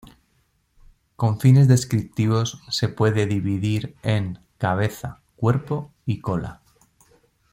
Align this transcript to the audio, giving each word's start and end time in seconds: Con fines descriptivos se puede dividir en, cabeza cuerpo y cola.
Con 1.15 1.39
fines 1.39 1.67
descriptivos 1.67 2.59
se 2.71 2.89
puede 2.89 3.27
dividir 3.27 3.95
en, 4.01 4.39
cabeza 4.57 5.21
cuerpo 5.35 5.93
y 6.07 6.21
cola. 6.21 6.63